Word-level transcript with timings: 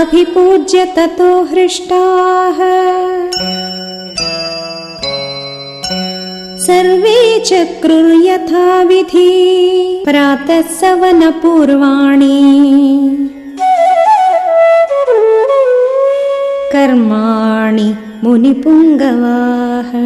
अभिपूज्य 0.00 0.84
ततो 0.96 1.42
हृष्टाः। 1.42 2.58
सर्वे 6.66 7.18
चक्रुर्यथाविधि 7.40 9.28
प्रातः 10.04 10.62
सवनपूर्वाणि 10.62 12.38
कर्माणि 16.72 17.94
मुनिपुङ्गवाः। 18.24 20.00